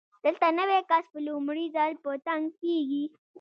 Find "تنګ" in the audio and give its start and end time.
2.27-2.45